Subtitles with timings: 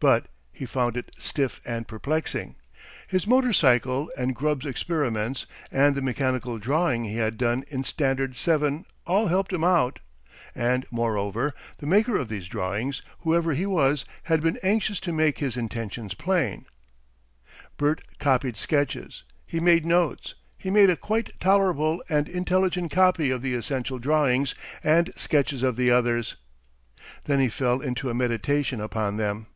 [0.00, 2.56] But he found it stiff and perplexing.
[3.06, 8.34] His motor bicycle and Grubb's experiments and the "mechanical drawing" he had done in standard
[8.34, 9.98] seven all helped him out;
[10.54, 15.36] and, moreover, the maker of these drawings, whoever he was, had been anxious to make
[15.36, 16.64] his intentions plain.
[17.76, 23.42] Bert copied sketches, he made notes, he made a quite tolerable and intelligent copy of
[23.42, 26.36] the essential drawings and sketches of the others.
[27.24, 29.46] Then he fell into a meditation upon them.